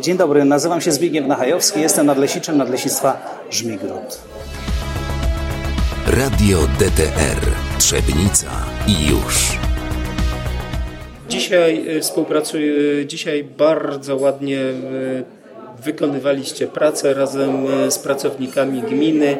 Dzień 0.00 0.16
dobry, 0.16 0.44
nazywam 0.44 0.80
się 0.80 0.92
Zbigniew 0.92 1.26
Nachajowski, 1.26 1.80
jestem 1.80 2.06
nadleśniczym 2.06 2.56
Nadleśnictwa 2.56 3.40
Żmigród. 3.50 4.18
Radio 6.06 6.58
DTR 6.58 7.40
Trzebnica 7.78 8.46
i 8.86 9.06
już. 9.06 9.58
Dzisiaj 11.28 11.84
współpracuję, 12.00 13.06
dzisiaj 13.06 13.44
bardzo 13.44 14.16
ładnie 14.16 14.58
wykonywaliście 15.84 16.66
pracę 16.66 17.14
razem 17.14 17.66
z 17.88 17.98
pracownikami 17.98 18.82
gminy 18.82 19.38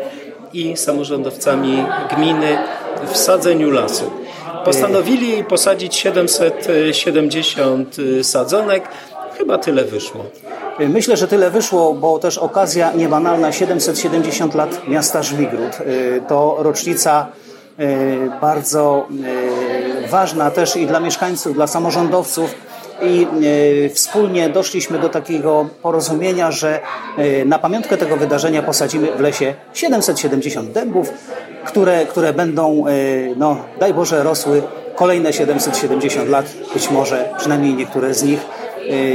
i 0.53 0.77
samorządowcami 0.77 1.85
gminy 2.17 2.59
w 3.13 3.17
sadzeniu 3.17 3.71
lasu. 3.71 4.11
Postanowili 4.65 5.45
posadzić 5.45 5.97
770 5.97 7.97
sadzonek. 8.23 8.89
Chyba 9.39 9.59
tyle 9.59 9.85
wyszło. 9.85 10.25
Myślę, 10.79 11.17
że 11.17 11.29
tyle 11.29 11.51
wyszło, 11.51 11.95
bo 11.95 12.19
też 12.19 12.39
okazja 12.39 12.93
niebanalna 12.93 13.53
770 13.53 14.55
lat 14.55 14.89
miasta 14.89 15.23
Żmigród. 15.23 15.79
To 16.29 16.57
rocznica 16.59 17.27
bardzo 18.41 19.07
ważna 20.11 20.51
też 20.51 20.77
i 20.77 20.87
dla 20.87 21.01
mieszkańców, 21.01 21.55
dla 21.55 21.67
samorządowców 21.67 22.55
i 23.03 23.27
wspólnie 23.95 24.49
doszliśmy 24.49 24.99
do 24.99 25.09
takiego 25.09 25.69
porozumienia, 25.83 26.51
że 26.51 26.81
na 27.47 27.59
pamiątkę 27.59 27.97
tego 27.97 28.17
wydarzenia 28.17 28.63
posadzimy 28.63 29.13
w 29.13 29.21
lesie 29.21 29.55
770 29.75 30.73
dębów, 30.73 31.13
które, 31.65 32.07
które 32.07 32.33
będą, 32.33 32.85
no 33.37 33.57
daj 33.81 33.95
Boże, 33.95 34.23
rosły 34.23 34.63
kolejne 34.97 35.33
770 35.33 36.29
lat, 36.29 36.47
być 36.75 36.91
może 36.91 37.29
przynajmniej 37.39 37.75
niektóre 37.75 38.15
z 38.15 38.23
nich. 38.23 38.41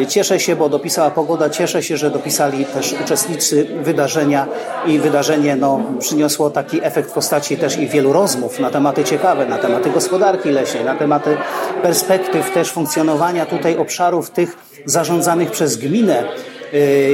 Cieszę 0.08 0.40
się, 0.40 0.56
bo 0.56 0.70
dopisała 0.70 1.12
pogoda, 1.12 1.50
cieszę 1.50 1.84
się, 1.84 1.98
że 1.98 2.12
dopisali 2.12 2.66
też 2.66 2.96
uczestnicy 3.04 3.68
wydarzenia 3.82 4.48
i 4.86 5.00
wydarzenie 5.00 5.56
no, 5.56 5.82
przyniosło 6.00 6.50
taki 6.50 6.80
efekt 6.84 7.10
w 7.10 7.14
postaci 7.14 7.58
też 7.58 7.78
i 7.78 7.88
wielu 7.88 8.14
rozmów 8.14 8.60
na 8.60 8.70
tematy 8.70 9.04
ciekawe, 9.04 9.46
na 9.46 9.58
tematy 9.58 9.90
gospodarki 9.90 10.50
leśnej, 10.50 10.86
na 10.86 10.96
tematy 10.96 11.38
perspektyw 11.82 12.54
też 12.54 12.72
funkcjonowania 12.72 13.46
tutaj 13.46 13.78
obszarów 13.78 14.30
tych 14.30 14.58
zarządzanych 14.86 15.52
przez 15.52 15.78
gminę 15.78 16.24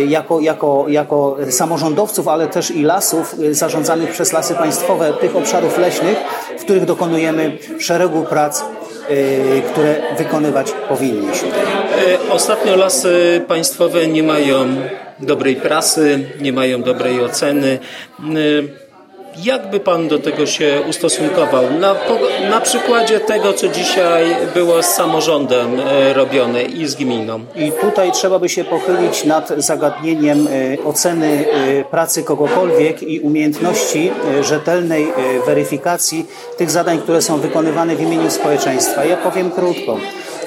jako, 0.07 0.39
jako, 0.39 0.85
jako 0.87 1.37
samorządowców, 1.49 2.27
ale 2.27 2.47
też 2.47 2.71
i 2.71 2.83
lasów 2.83 3.35
zarządzanych 3.51 4.11
przez 4.11 4.33
lasy 4.33 4.55
państwowe, 4.55 5.13
tych 5.13 5.35
obszarów 5.35 5.77
leśnych, 5.77 6.17
w 6.59 6.61
których 6.61 6.85
dokonujemy 6.85 7.57
szeregu 7.79 8.23
prac 8.23 8.63
które 9.71 9.95
wykonywać 10.17 10.71
powinniśmy. 10.89 11.49
Ostatnio 12.29 12.75
lasy 12.75 13.41
państwowe 13.47 14.07
nie 14.07 14.23
mają 14.23 14.65
dobrej 15.19 15.55
prasy, 15.55 16.19
nie 16.41 16.53
mają 16.53 16.81
dobrej 16.81 17.23
oceny. 17.23 17.79
Jak 19.43 19.69
by 19.69 19.79
Pan 19.79 20.07
do 20.07 20.19
tego 20.19 20.45
się 20.45 20.81
ustosunkował? 20.89 21.63
Na, 21.79 21.95
na 22.49 22.61
przykładzie 22.61 23.19
tego, 23.19 23.53
co 23.53 23.67
dzisiaj 23.67 24.35
było 24.53 24.83
z 24.83 24.85
samorządem 24.85 25.81
robione 26.13 26.63
i 26.63 26.87
z 26.87 26.95
gminą. 26.95 27.39
I 27.55 27.71
tutaj 27.71 28.11
trzeba 28.11 28.39
by 28.39 28.49
się 28.49 28.63
pochylić 28.63 29.23
nad 29.23 29.49
zagadnieniem 29.57 30.47
oceny 30.85 31.45
pracy 31.91 32.23
kogokolwiek 32.23 33.03
i 33.03 33.19
umiejętności 33.19 34.11
rzetelnej 34.41 35.07
weryfikacji 35.45 36.25
tych 36.57 36.71
zadań, 36.71 37.01
które 37.01 37.21
są 37.21 37.37
wykonywane 37.37 37.95
w 37.95 38.01
imieniu 38.01 38.31
społeczeństwa. 38.31 39.05
Ja 39.05 39.17
powiem 39.17 39.51
krótko. 39.51 39.97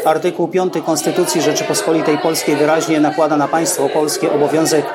Artykuł 0.08 0.48
5 0.48 0.74
Konstytucji 0.86 1.42
Rzeczypospolitej 1.42 2.18
Polskiej 2.18 2.56
wyraźnie 2.56 3.00
nakłada 3.00 3.36
na 3.36 3.48
państwo 3.48 3.88
polskie 3.88 4.32
obowiązek 4.32 4.86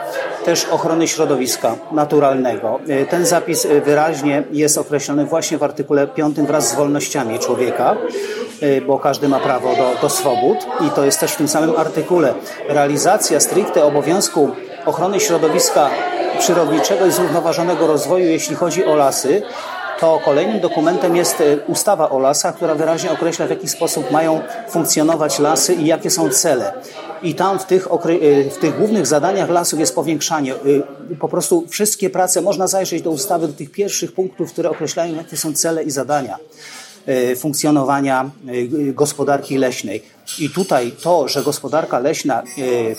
też 0.46 0.66
ochrony 0.66 1.08
środowiska 1.08 1.76
naturalnego. 1.92 2.80
Ten 3.10 3.26
zapis 3.26 3.68
wyraźnie 3.86 4.44
jest 4.52 4.78
określony 4.78 5.26
właśnie 5.26 5.58
w 5.58 5.64
artykule 5.64 6.08
5 6.08 6.38
wraz 6.38 6.70
z 6.70 6.76
wolnościami 6.76 7.40
człowieka, 7.40 7.96
bo 8.88 9.00
każdy 9.00 9.28
ma 9.28 9.40
prawo 9.40 9.76
do, 9.76 10.02
do 10.02 10.10
swobód 10.10 10.58
i 10.88 10.90
to 10.90 11.06
jest 11.06 11.20
też 11.20 11.32
w 11.32 11.38
tym 11.38 11.48
samym 11.48 11.76
artykule. 11.78 12.34
Realizacja 12.70 13.40
stricte 13.40 13.84
obowiązku 13.84 14.50
ochrony 14.86 15.20
środowiska 15.20 15.90
przyrodniczego 16.40 17.06
i 17.06 17.12
zrównoważonego 17.12 17.88
rozwoju, 17.88 18.26
jeśli 18.26 18.56
chodzi 18.56 18.86
o 18.86 18.96
lasy, 18.96 19.42
to 20.00 20.22
kolejnym 20.26 20.60
dokumentem 20.60 21.16
jest 21.16 21.44
ustawa 21.68 22.10
o 22.10 22.20
lasach, 22.20 22.56
która 22.56 22.76
wyraźnie 22.76 23.12
określa, 23.12 23.48
w 23.48 23.50
jaki 23.50 23.68
sposób 23.68 24.12
mają 24.12 24.42
funkcjonować 24.70 25.40
lasy 25.40 25.74
i 25.74 25.86
jakie 25.86 26.10
są 26.10 26.30
cele. 26.30 26.74
I 27.24 27.36
tam 27.36 27.60
w 27.60 27.66
tych, 27.66 27.88
w 28.52 28.58
tych 28.62 28.78
głównych 28.78 29.08
zadaniach 29.08 29.50
lasów 29.50 29.80
jest 29.80 29.96
powiększanie. 29.96 30.54
Po 31.20 31.28
prostu 31.28 31.68
wszystkie 31.70 32.10
prace, 32.10 32.42
można 32.42 32.68
zajrzeć 32.68 33.02
do 33.02 33.12
ustawy, 33.12 33.48
do 33.48 33.54
tych 33.54 33.72
pierwszych 33.72 34.12
punktów, 34.12 34.52
które 34.54 34.70
określają, 34.70 35.16
jakie 35.16 35.38
są 35.38 35.54
cele 35.54 35.84
i 35.84 35.92
zadania 35.92 36.38
funkcjonowania 37.38 38.30
gospodarki 38.94 39.58
leśnej. 39.58 40.04
I 40.40 40.50
tutaj 40.50 40.92
to, 41.02 41.28
że 41.28 41.44
gospodarka 41.44 42.00
leśna 42.00 42.44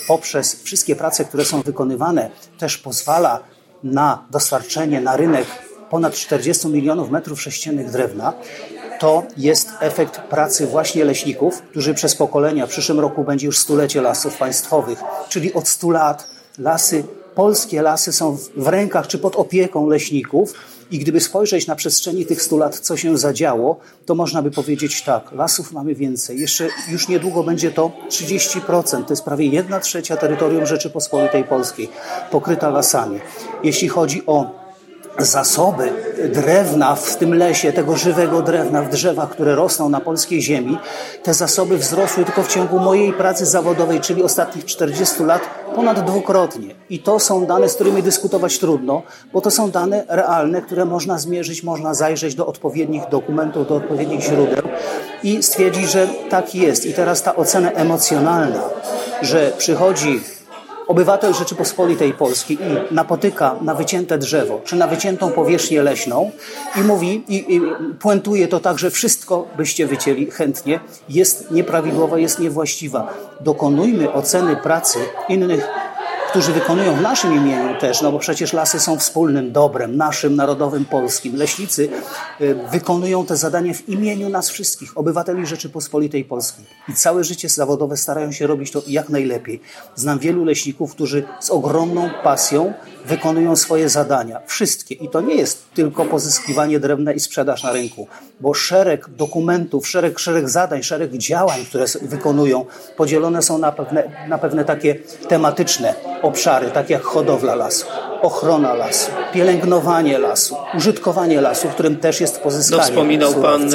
poprzez 0.08 0.62
wszystkie 0.62 0.96
prace, 0.96 1.24
które 1.24 1.44
są 1.44 1.62
wykonywane, 1.62 2.30
też 2.58 2.78
pozwala 2.78 3.40
na 3.84 4.24
dostarczenie 4.30 5.00
na 5.00 5.16
rynek 5.16 5.46
ponad 5.90 6.14
40 6.14 6.68
milionów 6.68 7.10
metrów 7.10 7.42
sześciennych 7.42 7.90
drewna, 7.90 8.32
to 9.00 9.22
jest 9.36 9.68
efekt 9.80 10.20
pracy 10.20 10.66
właśnie 10.66 11.04
leśników, 11.04 11.62
którzy 11.62 11.94
przez 11.94 12.14
pokolenia, 12.14 12.66
w 12.66 12.70
przyszłym 12.70 13.00
roku 13.00 13.24
będzie 13.24 13.46
już 13.46 13.58
stulecie 13.58 14.02
lasów 14.02 14.36
państwowych, 14.36 15.02
czyli 15.28 15.54
od 15.54 15.68
100 15.68 15.90
lat 15.90 16.26
lasy, 16.58 17.04
polskie 17.34 17.82
lasy 17.82 18.12
są 18.12 18.38
w 18.56 18.68
rękach 18.68 19.06
czy 19.06 19.18
pod 19.18 19.36
opieką 19.36 19.88
leśników 19.88 20.54
i 20.90 20.98
gdyby 20.98 21.20
spojrzeć 21.20 21.66
na 21.66 21.76
przestrzeni 21.76 22.26
tych 22.26 22.42
100 22.42 22.56
lat, 22.56 22.78
co 22.78 22.96
się 22.96 23.18
zadziało, 23.18 23.76
to 24.06 24.14
można 24.14 24.42
by 24.42 24.50
powiedzieć 24.50 25.02
tak, 25.02 25.32
lasów 25.32 25.72
mamy 25.72 25.94
więcej. 25.94 26.40
Jeszcze 26.40 26.68
już 26.88 27.08
niedługo 27.08 27.42
będzie 27.42 27.70
to 27.70 27.92
30%, 28.08 29.04
to 29.04 29.12
jest 29.12 29.24
prawie 29.24 29.46
1 29.46 29.80
trzecia 29.80 30.16
terytorium 30.16 30.66
Rzeczypospolitej 30.66 31.44
Polskiej 31.44 31.88
pokryta 32.30 32.70
lasami. 32.70 33.20
Jeśli 33.62 33.88
chodzi 33.88 34.22
o 34.26 34.63
zasoby 35.18 35.92
drewna 36.32 36.94
w 36.94 37.16
tym 37.16 37.34
lesie, 37.34 37.72
tego 37.72 37.96
żywego 37.96 38.42
drewna 38.42 38.82
w 38.82 38.88
drzewach, 38.88 39.30
które 39.30 39.54
rosną 39.54 39.88
na 39.88 40.00
polskiej 40.00 40.42
ziemi, 40.42 40.78
te 41.22 41.34
zasoby 41.34 41.78
wzrosły 41.78 42.24
tylko 42.24 42.42
w 42.42 42.48
ciągu 42.48 42.78
mojej 42.78 43.12
pracy 43.12 43.46
zawodowej, 43.46 44.00
czyli 44.00 44.22
ostatnich 44.22 44.64
40 44.64 45.22
lat, 45.22 45.42
ponad 45.74 46.06
dwukrotnie. 46.06 46.74
I 46.90 46.98
to 46.98 47.20
są 47.20 47.46
dane, 47.46 47.68
z 47.68 47.74
którymi 47.74 48.02
dyskutować 48.02 48.58
trudno, 48.58 49.02
bo 49.32 49.40
to 49.40 49.50
są 49.50 49.70
dane 49.70 50.04
realne, 50.08 50.62
które 50.62 50.84
można 50.84 51.18
zmierzyć, 51.18 51.62
można 51.62 51.94
zajrzeć 51.94 52.34
do 52.34 52.46
odpowiednich 52.46 53.02
dokumentów, 53.10 53.68
do 53.68 53.76
odpowiednich 53.76 54.20
źródeł 54.20 54.62
i 55.22 55.42
stwierdzić, 55.42 55.90
że 55.90 56.08
tak 56.30 56.54
jest. 56.54 56.86
I 56.86 56.94
teraz 56.94 57.22
ta 57.22 57.36
ocena 57.36 57.70
emocjonalna, 57.70 58.62
że 59.22 59.52
przychodzi 59.58 60.20
obywatel 60.86 61.34
Rzeczypospolitej 61.34 62.12
Polskiej 62.12 62.58
i 62.60 62.94
napotyka 62.94 63.56
na 63.60 63.74
wycięte 63.74 64.18
drzewo, 64.18 64.60
czy 64.64 64.76
na 64.76 64.86
wyciętą 64.86 65.30
powierzchnię 65.30 65.82
leśną 65.82 66.30
i 66.76 66.80
mówi, 66.80 67.24
i, 67.28 67.54
i 67.56 67.60
puentuje 68.00 68.48
to 68.48 68.60
tak, 68.60 68.78
że 68.78 68.90
wszystko 68.90 69.46
byście 69.56 69.86
wycięli 69.86 70.30
chętnie, 70.30 70.80
jest 71.08 71.50
nieprawidłowa, 71.50 72.18
jest 72.18 72.38
niewłaściwa. 72.38 73.14
Dokonujmy 73.40 74.12
oceny 74.12 74.56
pracy 74.56 74.98
innych 75.28 75.68
którzy 76.34 76.52
wykonują 76.52 76.94
w 76.94 77.00
naszym 77.00 77.36
imieniu 77.36 77.80
też, 77.80 78.02
no 78.02 78.12
bo 78.12 78.18
przecież 78.18 78.52
lasy 78.52 78.80
są 78.80 78.98
wspólnym 78.98 79.52
dobrem, 79.52 79.96
naszym, 79.96 80.36
narodowym, 80.36 80.84
polskim. 80.84 81.36
Leśnicy 81.36 81.88
wykonują 82.70 83.26
te 83.26 83.36
zadania 83.36 83.74
w 83.74 83.88
imieniu 83.88 84.28
nas 84.28 84.50
wszystkich, 84.50 84.98
obywateli 84.98 85.46
Rzeczypospolitej 85.46 86.24
Polskiej. 86.24 86.64
I 86.88 86.92
całe 86.92 87.24
życie 87.24 87.48
zawodowe 87.48 87.96
starają 87.96 88.32
się 88.32 88.46
robić 88.46 88.70
to 88.70 88.82
jak 88.86 89.08
najlepiej. 89.08 89.60
Znam 89.94 90.18
wielu 90.18 90.44
leśników, 90.44 90.94
którzy 90.94 91.24
z 91.40 91.50
ogromną 91.50 92.10
pasją 92.24 92.74
wykonują 93.04 93.56
swoje 93.56 93.88
zadania. 93.88 94.40
Wszystkie. 94.46 94.94
I 94.94 95.08
to 95.08 95.20
nie 95.20 95.34
jest 95.34 95.74
tylko 95.74 96.04
pozyskiwanie 96.04 96.80
drewna 96.80 97.12
i 97.12 97.20
sprzedaż 97.20 97.62
na 97.62 97.72
rynku, 97.72 98.08
bo 98.40 98.54
szereg 98.54 99.08
dokumentów, 99.08 99.88
szereg, 99.88 100.18
szereg 100.18 100.48
zadań, 100.48 100.82
szereg 100.82 101.12
działań, 101.12 101.64
które 101.64 101.84
wykonują, 102.02 102.64
podzielone 102.96 103.42
są 103.42 103.58
na 103.58 103.72
pewne, 103.72 104.26
na 104.28 104.38
pewne 104.38 104.64
takie 104.64 104.94
tematyczne 105.28 105.94
obszary, 106.24 106.70
takie 106.70 106.92
jak 106.92 107.02
hodowla 107.02 107.54
lasu, 107.54 107.86
ochrona 108.22 108.74
lasu, 108.74 109.10
pielęgnowanie 109.34 110.18
lasu, 110.18 110.56
użytkowanie 110.76 111.40
lasu, 111.40 111.68
którym 111.68 111.96
też 111.96 112.20
jest 112.20 112.40
pozyskanie 112.40 112.82
No 112.82 112.88
wspominał 112.88 113.32
surowca. 113.32 113.58
Pan 113.58 113.70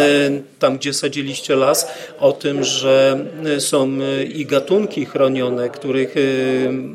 tam, 0.59 0.77
gdzie 0.77 0.93
sadziliście 0.93 1.55
las, 1.55 1.87
o 2.19 2.31
tym, 2.31 2.63
że 2.63 3.19
są 3.59 3.89
i 4.33 4.45
gatunki 4.45 5.05
chronione, 5.05 5.69
których 5.69 6.15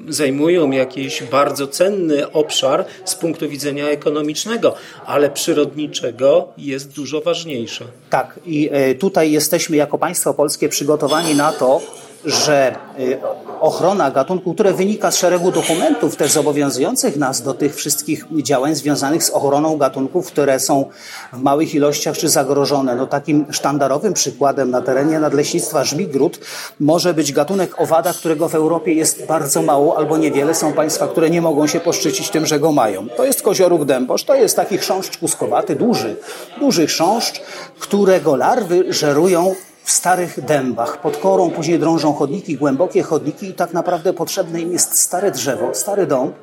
zajmują 0.09 0.71
jakiś 0.71 1.23
bardzo 1.23 1.67
cenny 1.67 2.33
obszar 2.33 2.85
z 3.05 3.15
punktu 3.15 3.49
widzenia 3.49 3.89
ekonomicznego, 3.89 4.75
ale 5.07 5.31
przyrodniczego 5.31 6.49
jest 6.59 6.93
dużo 6.93 7.21
ważniejsze. 7.21 7.85
Tak, 8.11 8.41
i 8.47 8.71
tutaj 9.01 9.33
jesteśmy 9.33 9.77
jako 9.77 9.99
państwo 9.99 10.35
polskie 10.35 10.69
przygotowani 10.69 11.35
na 11.35 11.53
to, 11.53 11.81
że 12.25 12.77
y, 12.99 13.19
ochrona 13.61 14.11
gatunku, 14.11 14.55
które 14.55 14.73
wynika 14.73 15.11
z 15.11 15.17
szeregu 15.17 15.53
dokumentów 15.53 16.17
też 16.17 16.33
zobowiązujących 16.33 17.17
nas 17.17 17.43
do 17.43 17.55
tych 17.55 17.75
wszystkich 17.75 18.25
działań 18.43 18.75
związanych 18.75 19.25
z 19.25 19.31
ochroną 19.31 19.77
gatunków, 19.77 20.27
które 20.27 20.61
są 20.61 20.85
w 21.33 21.43
małych 21.43 21.75
ilościach 21.75 22.19
czy 22.19 22.29
zagrożone. 22.29 22.97
No 22.97 23.07
takim 23.07 23.47
sztandarowym 23.51 24.13
przykładem 24.13 24.71
na 24.71 24.81
terenie 24.81 25.19
nadleśnictwa 25.21 25.85
Żmigród 25.85 26.41
może 26.81 27.15
być 27.15 27.33
gatunek 27.33 27.81
owada, 27.81 28.13
którego 28.13 28.49
w 28.49 28.55
Europie 28.55 28.93
jest 28.93 29.27
bardzo 29.27 29.63
mało 29.63 29.99
albo 29.99 30.17
niewiele. 30.17 30.55
Są 30.55 30.73
państwa, 30.73 31.09
które 31.09 31.31
nie 31.31 31.43
mogą 31.43 31.67
się 31.67 31.81
poszczycić 31.81 32.31
tym, 32.31 32.47
że 32.47 32.61
go 32.61 32.73
mają. 32.73 33.09
To 33.17 33.25
jest 33.25 33.43
kozioruk 33.43 33.85
dębosz, 33.85 34.25
to 34.25 34.35
jest 34.35 34.57
taki 34.57 34.79
chrząszcz 34.79 35.19
kuskowaty, 35.19 35.77
duży, 35.77 36.17
duży 36.61 36.87
chrząszcz, 36.87 37.41
którego 37.79 38.37
larwy 38.37 38.85
żerują 38.93 39.55
w 39.85 39.91
starych 39.91 40.45
dębach. 40.45 41.01
Pod 41.01 41.17
korą 41.17 41.51
później 41.51 41.79
drążą 41.79 42.13
chodniki, 42.13 42.57
głębokie 42.57 43.03
chodniki 43.03 43.49
i 43.49 43.55
tak 43.55 43.73
naprawdę 43.73 44.13
potrzebne 44.13 44.61
im 44.61 44.73
jest 44.73 44.99
stare 44.99 45.31
drzewo, 45.31 45.75
stary 45.75 46.07
dąb, 46.07 46.35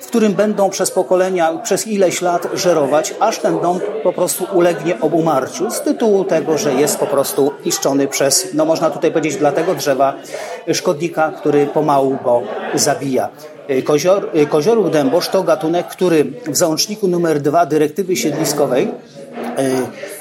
w 0.00 0.06
którym 0.06 0.34
będą 0.34 0.70
przez 0.70 0.90
pokolenia, 0.90 1.58
przez 1.58 1.86
ileś 1.86 2.22
lat 2.22 2.48
żerować, 2.54 3.14
aż 3.20 3.38
ten 3.38 3.60
dąb 3.60 3.82
po 4.02 4.12
prostu 4.12 4.46
ulegnie 4.52 5.00
obumarciu 5.00 5.70
z 5.70 5.80
tytułu 5.80 6.24
tego, 6.24 6.58
że 6.58 6.74
jest 6.74 6.98
po 6.98 7.06
prostu 7.06 7.52
niszczony 7.66 8.08
przez, 8.08 8.48
no 8.54 8.64
można 8.64 8.90
tutaj 8.90 9.12
powiedzieć, 9.12 9.36
dla 9.36 9.52
tego 9.52 9.74
drzewa 9.74 10.14
szkodnika, 10.72 11.32
który 11.36 11.66
pomału 11.66 12.18
go 12.24 12.42
zabija. 12.74 13.28
Kozior, 13.84 14.30
kozioruk 14.48 14.90
dębosz 14.90 15.28
to 15.28 15.42
gatunek, 15.42 15.86
który 15.86 16.24
w 16.46 16.56
załączniku 16.56 17.08
numer 17.08 17.40
dwa 17.40 17.66
dyrektywy 17.66 18.16
siedliskowej 18.16 18.88
Y, 19.58 20.17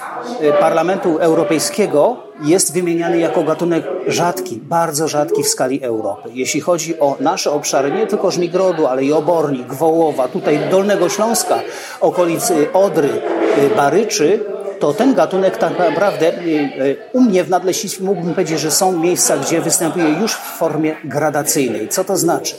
Parlamentu 0.59 1.18
Europejskiego 1.18 2.18
jest 2.44 2.74
wymieniany 2.74 3.18
jako 3.19 3.44
gatunek 3.44 3.85
rzadki, 4.07 4.59
bardzo 4.63 5.07
rzadki 5.07 5.44
w 5.44 5.47
skali 5.47 5.83
Europy. 5.83 6.29
Jeśli 6.33 6.62
chodzi 6.62 7.00
o 7.00 7.15
nasze 7.19 7.51
obszary, 7.51 7.91
nie 7.91 8.07
tylko 8.07 8.31
Żmigrodu, 8.31 8.88
ale 8.88 9.03
i 9.03 9.13
Obornik, 9.13 9.74
Wołowa, 9.74 10.27
tutaj 10.27 10.59
Dolnego 10.71 11.09
Śląska, 11.09 11.59
okolicy 12.01 12.74
Odry, 12.74 13.09
y, 13.09 13.75
Baryczy, 13.75 14.39
to 14.79 14.94
ten 14.94 15.13
gatunek 15.13 15.57
tak 15.57 15.79
naprawdę 15.79 16.27
y, 16.27 16.50
y, 16.81 16.97
u 17.13 17.21
mnie 17.21 17.44
w 17.44 17.50
nadleśnictwie 17.50 18.03
mógłbym 18.03 18.33
powiedzieć, 18.33 18.59
że 18.59 18.71
są 18.71 18.91
miejsca, 18.91 19.38
gdzie 19.38 19.62
występuje 19.62 20.09
już 20.09 20.33
w 20.33 20.57
formie 20.57 20.95
gradacyjnej. 21.03 21.89
Co 21.89 22.03
to 22.03 22.18
znaczy? 22.18 22.56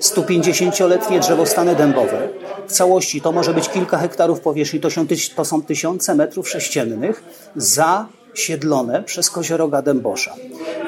150-letnie 0.00 1.20
drzewostany 1.20 1.74
dębowe. 1.74 2.28
Całości. 2.66 3.20
To 3.20 3.32
może 3.32 3.54
być 3.54 3.68
kilka 3.68 3.98
hektarów 3.98 4.40
powierzchni, 4.40 4.80
to 4.80 4.90
są, 4.90 5.06
to 5.36 5.44
są 5.44 5.62
tysiące 5.62 6.14
metrów 6.14 6.48
sześciennych 6.48 7.24
zasiedlone 7.56 9.02
przez 9.02 9.30
kozioroga 9.30 9.82
dębosza. 9.82 10.34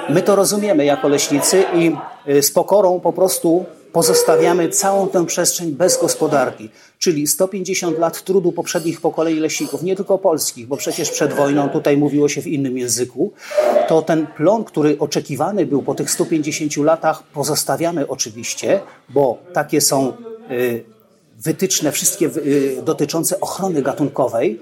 My 0.09 0.23
to 0.23 0.37
rozumiemy 0.37 0.85
jako 0.85 1.09
leśnicy 1.09 1.65
i 1.75 1.93
y, 2.31 2.43
z 2.43 2.53
pokorą 2.53 3.01
po 3.01 3.13
prostu 3.13 3.65
pozostawiamy 3.95 4.69
całą 4.69 5.09
tę 5.09 5.27
przestrzeń 5.27 5.73
bez 5.73 6.01
gospodarki, 6.01 6.71
czyli 6.99 7.27
150 7.27 7.99
lat 7.99 8.25
trudu 8.25 8.53
poprzednich 8.53 9.01
pokoleń 9.01 9.39
leśników, 9.39 9.83
nie 9.83 9.97
tylko 9.97 10.19
polskich, 10.19 10.67
bo 10.67 10.77
przecież 10.77 11.11
przed 11.11 11.33
wojną 11.33 11.69
tutaj 11.69 11.97
mówiło 11.97 12.29
się 12.29 12.43
w 12.43 12.47
innym 12.47 12.79
języku, 12.79 13.33
to 13.89 14.03
ten 14.03 14.27
plon, 14.27 14.65
który 14.65 14.99
oczekiwany 14.99 15.67
był 15.67 15.83
po 15.83 15.95
tych 15.95 16.11
150 16.11 16.77
latach, 16.77 17.23
pozostawiamy 17.23 18.09
oczywiście, 18.09 18.81
bo 19.09 19.39
takie 19.53 19.81
są 19.81 20.13
y, 20.51 20.94
wytyczne 21.45 21.93
wszystkie 21.93 22.27
y, 22.27 22.83
dotyczące 22.85 23.41
ochrony 23.41 23.83
gatunkowej. 23.83 24.61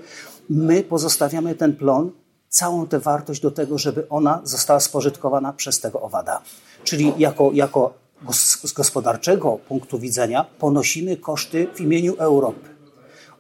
My 0.50 0.82
pozostawiamy 0.82 1.54
ten 1.54 1.76
plon 1.76 2.10
całą 2.48 2.86
tę 2.86 2.98
wartość 2.98 3.40
do 3.40 3.50
tego, 3.50 3.78
żeby 3.78 4.08
ona 4.08 4.40
została 4.44 4.80
spożytkowana 4.80 5.52
przez 5.52 5.80
tego 5.80 6.00
owada. 6.00 6.42
Czyli 6.84 7.12
jako, 7.18 7.50
jako 7.54 7.94
z 8.32 8.72
gospodarczego 8.72 9.58
punktu 9.68 9.98
widzenia 9.98 10.46
ponosimy 10.58 11.16
koszty 11.16 11.66
w 11.74 11.80
imieniu 11.80 12.14
Europy. 12.18 12.68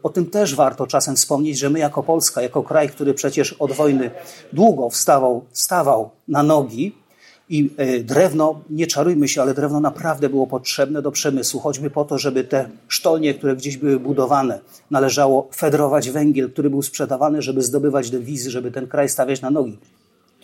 O 0.02 0.08
tym 0.08 0.30
też 0.30 0.54
warto 0.54 0.86
czasem 0.86 1.16
wspomnieć, 1.16 1.58
że 1.58 1.70
my 1.70 1.78
jako 1.78 2.02
Polska, 2.02 2.42
jako 2.42 2.62
kraj, 2.62 2.88
który 2.88 3.14
przecież 3.14 3.52
od 3.52 3.72
wojny 3.72 4.10
długo 4.52 4.90
wstawał, 4.90 5.44
stawał 5.52 6.10
na 6.28 6.42
nogi 6.42 7.01
i 7.48 7.70
e, 7.76 8.00
drewno, 8.00 8.60
nie 8.70 8.86
czarujmy 8.86 9.28
się, 9.28 9.42
ale 9.42 9.54
drewno 9.54 9.80
naprawdę 9.80 10.28
było 10.28 10.46
potrzebne 10.46 11.02
do 11.02 11.12
przemysłu, 11.12 11.60
choćby 11.60 11.90
po 11.90 12.04
to, 12.04 12.18
żeby 12.18 12.44
te 12.44 12.68
sztolnie, 12.88 13.34
które 13.34 13.56
gdzieś 13.56 13.76
były 13.76 14.00
budowane, 14.00 14.60
należało 14.90 15.48
fedrować 15.56 16.10
węgiel, 16.10 16.50
który 16.52 16.70
był 16.70 16.82
sprzedawany, 16.82 17.42
żeby 17.42 17.62
zdobywać 17.62 18.10
dewizy, 18.10 18.50
żeby 18.50 18.70
ten 18.70 18.86
kraj 18.86 19.08
stawiać 19.08 19.40
na 19.40 19.50
nogi. 19.50 19.78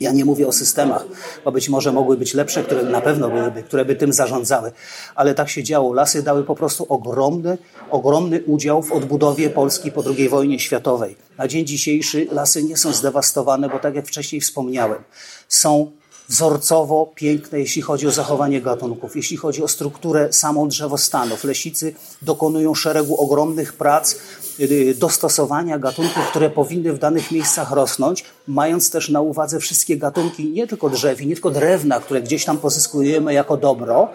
Ja 0.00 0.12
nie 0.12 0.25
mówię 0.25 0.47
o 0.47 0.53
systemach, 0.53 1.05
bo 1.45 1.53
być 1.53 1.69
może 1.69 1.93
mogły 1.93 2.17
być 2.17 2.35
lepsze, 2.35 2.62
które 2.62 2.83
na 2.83 3.00
pewno 3.00 3.31
byłyby, 3.31 3.62
które 3.62 3.85
by 3.85 3.97
tym 3.97 4.12
zarządzały, 4.12 4.73
ale 5.15 5.35
tak 5.35 5.49
się 5.49 5.62
działo. 5.62 5.93
Lasy 5.93 6.23
dały 6.23 6.45
po 6.45 6.55
prostu 6.55 6.87
ogromny, 6.89 7.59
ogromny 7.91 8.43
udział 8.43 8.83
w 8.83 8.93
odbudowie 8.93 9.50
Polski 9.50 9.93
po 9.93 10.05
II 10.17 10.29
wojnie 10.29 10.59
światowej. 10.59 11.17
Na 11.39 11.49
dzień 11.49 11.67
dzisiejszy 11.67 12.27
lasy 12.33 12.65
nie 12.65 12.77
są 12.77 12.93
zdewastowane, 12.93 13.69
bo 13.69 13.79
tak 13.79 13.95
jak 13.95 14.06
wcześniej 14.06 14.41
wspomniałem, 14.41 14.99
są 15.49 15.91
wzorcowo 16.28 17.12
piękne, 17.14 17.60
jeśli 17.60 17.82
chodzi 17.82 18.06
o 18.06 18.10
zachowanie 18.10 18.60
gatunków, 18.60 19.16
jeśli 19.16 19.36
chodzi 19.36 19.62
o 19.62 19.69
strukturę 19.69 20.32
samą 20.32 20.69
drzewostanów. 20.69 21.44
Lesicy 21.44 21.94
dokonują 22.22 22.75
szeregu 22.75 23.16
ogromnych 23.16 23.72
prac 23.72 24.16
y, 24.60 24.94
dostosowania 24.98 25.78
gatunków, 25.78 26.28
które 26.30 26.50
powinny 26.50 26.92
w 26.92 26.98
danych 26.98 27.30
miejscach 27.30 27.70
rosnąć, 27.70 28.25
mając 28.46 28.90
też 28.90 29.08
na 29.08 29.20
uwadze 29.20 29.60
wszystkie 29.60 29.96
gatunki 29.96 30.50
nie 30.50 30.66
tylko 30.66 30.90
drzewi, 30.90 31.26
nie 31.26 31.34
tylko 31.34 31.50
drewna, 31.50 32.00
które 32.00 32.22
gdzieś 32.22 32.44
tam 32.44 32.58
pozyskujemy 32.58 33.34
jako 33.34 33.56
dobro, 33.56 34.08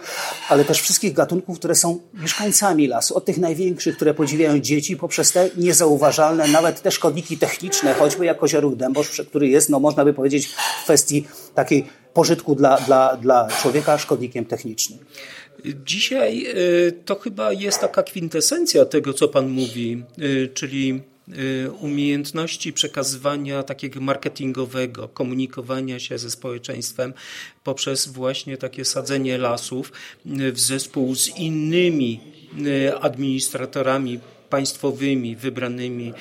ale 0.50 0.66
też 0.66 0.82
wszystkich 0.82 1.14
gatunków, 1.14 1.60
które 1.60 1.76
są 1.76 2.00
mieszkańcami 2.14 2.88
lasu. 2.88 3.18
Od 3.18 3.26
tych 3.26 3.38
największych, 3.38 3.96
które 3.96 4.14
podziwiają 4.14 4.60
dzieci, 4.60 4.98
poprzez 4.98 5.32
te 5.32 5.50
niezauważalne, 5.58 6.48
nawet 6.48 6.82
te 6.82 6.92
szkodniki 6.92 7.38
techniczne, 7.38 7.94
choćby 7.94 8.26
jako 8.26 8.48
ziaruk 8.48 8.76
dębosz, 8.76 9.22
który 9.30 9.48
jest, 9.48 9.70
no 9.70 9.80
można 9.80 10.06
by 10.06 10.14
powiedzieć, 10.14 10.48
w 10.48 10.84
kwestii 10.84 11.28
takiej 11.56 12.03
pożytku 12.14 12.56
dla, 12.56 12.78
dla, 12.78 13.18
dla 13.18 13.48
człowieka 13.62 13.98
szkodnikiem 13.98 14.46
technicznym. 14.46 15.00
Dzisiaj 15.86 16.46
y, 16.48 16.92
to 17.06 17.16
chyba 17.16 17.54
jest 17.54 17.80
taka 17.80 18.04
kwintesencja 18.04 18.86
tego, 18.86 19.14
co 19.14 19.28
Pan 19.28 19.50
mówi, 19.50 20.04
y, 20.20 20.50
czyli 20.54 21.02
y, 21.38 21.72
umiejętności 21.72 22.74
przekazywania 22.74 23.64
takiego 23.64 24.02
marketingowego, 24.02 25.08
komunikowania 25.08 26.00
się 26.00 26.18
ze 26.18 26.30
społeczeństwem 26.30 27.14
poprzez 27.64 28.08
właśnie 28.08 28.58
takie 28.58 28.86
sadzenie 28.86 29.38
lasów 29.38 29.92
w 30.26 30.60
zespół 30.60 31.16
z 31.16 31.38
innymi 31.38 32.20
administratorami 33.02 34.20
państwowymi 34.50 35.36
wybranymi 35.36 36.14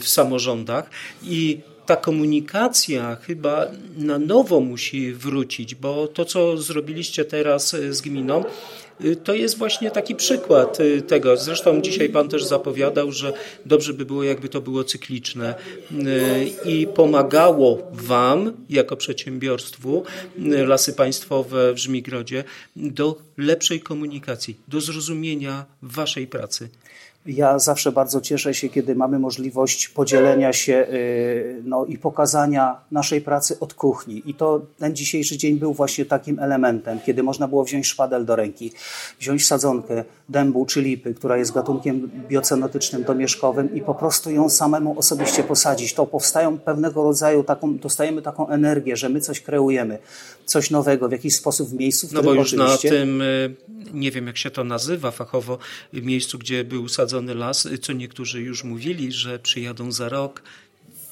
w 0.00 0.02
samorządach 0.04 0.90
i 1.22 1.60
ta 1.86 1.96
komunikacja 1.96 3.16
chyba 3.16 3.66
na 3.96 4.18
nowo 4.18 4.60
musi 4.60 5.12
wrócić, 5.12 5.74
bo 5.74 6.08
to, 6.08 6.24
co 6.24 6.56
zrobiliście 6.56 7.24
teraz 7.24 7.76
z 7.90 8.00
gminą, 8.00 8.44
y, 9.04 9.16
to 9.16 9.34
jest 9.34 9.58
właśnie 9.58 9.90
taki 9.90 10.14
przykład 10.14 10.80
y, 10.80 11.02
tego. 11.02 11.36
Zresztą 11.36 11.80
dzisiaj 11.80 12.08
Pan 12.08 12.28
też 12.28 12.44
zapowiadał, 12.44 13.12
że 13.12 13.32
dobrze 13.66 13.94
by 13.94 14.04
było, 14.04 14.24
jakby 14.24 14.48
to 14.48 14.60
było 14.60 14.84
cykliczne 14.84 15.54
i 16.64 16.86
pomagało 16.86 17.78
Wam, 17.92 18.52
jako 18.70 18.96
przedsiębiorstwu, 18.96 20.04
Lasy 20.66 20.92
Państwowe 20.92 21.74
w 21.74 21.78
Żmigrodzie, 21.78 22.44
do 22.76 23.18
lepszej 23.36 23.80
komunikacji, 23.80 24.56
do 24.68 24.80
zrozumienia 24.80 25.64
Waszej 25.82 26.26
pracy. 26.26 26.68
Ja 27.26 27.58
zawsze 27.58 27.92
bardzo 27.92 28.20
cieszę 28.20 28.54
się, 28.54 28.68
kiedy 28.68 28.94
mamy 28.94 29.18
możliwość 29.18 29.88
podzielenia 29.88 30.52
się 30.52 30.86
y, 30.92 31.62
no, 31.64 31.84
i 31.84 31.98
pokazania 31.98 32.76
naszej 32.90 33.20
pracy 33.20 33.56
od 33.60 33.74
kuchni. 33.74 34.22
I 34.26 34.34
to 34.34 34.60
ten 34.78 34.96
dzisiejszy 34.96 35.36
dzień 35.36 35.58
był 35.58 35.74
właśnie 35.74 36.04
takim 36.04 36.38
elementem, 36.38 36.98
kiedy 37.06 37.22
można 37.22 37.48
było 37.48 37.64
wziąć 37.64 37.86
szpadel 37.86 38.24
do 38.24 38.36
ręki, 38.36 38.72
wziąć 39.20 39.46
sadzonkę 39.46 40.04
dębu 40.28 40.66
czy 40.66 40.82
lipy, 40.82 41.14
która 41.14 41.36
jest 41.36 41.52
gatunkiem 41.52 42.10
biocenotycznym 42.28 43.04
domieszkowym 43.04 43.74
i 43.74 43.80
po 43.80 43.94
prostu 43.94 44.30
ją 44.30 44.50
samemu 44.50 44.98
osobiście 44.98 45.42
posadzić. 45.42 45.94
To 45.94 46.06
powstają 46.06 46.58
pewnego 46.58 47.02
rodzaju 47.02 47.44
taką, 47.44 47.78
dostajemy 47.78 48.22
taką 48.22 48.48
energię, 48.48 48.96
że 48.96 49.08
my 49.08 49.20
coś 49.20 49.40
kreujemy, 49.40 49.98
coś 50.44 50.70
nowego 50.70 51.08
w 51.08 51.12
jakiś 51.12 51.34
sposób 51.34 51.68
w 51.68 51.74
miejscu, 51.74 52.08
w 52.08 52.12
no 52.12 52.20
którym 52.20 52.36
bo 52.36 52.42
już 52.42 52.54
oczywiście... 52.54 52.90
na 52.90 52.96
tym, 52.96 53.22
y, 53.22 53.54
nie 53.94 54.10
wiem 54.10 54.26
jak 54.26 54.36
się 54.36 54.50
to 54.50 54.64
nazywa 54.64 55.10
fachowo, 55.10 55.58
miejscu, 55.92 56.38
gdzie 56.38 56.64
był 56.64 56.88
sadzony 56.88 57.13
las, 57.20 57.68
co 57.82 57.92
niektórzy 57.92 58.40
już 58.40 58.64
mówili, 58.64 59.12
że 59.12 59.38
przyjadą 59.38 59.92
za 59.92 60.08
rok, 60.08 60.42